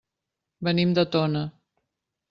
[0.69, 1.47] Venim de Tona.